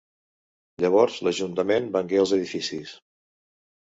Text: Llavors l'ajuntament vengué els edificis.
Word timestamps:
Llavors 0.85 1.19
l'ajuntament 1.27 1.91
vengué 1.97 2.21
els 2.25 2.33
edificis. 2.39 2.95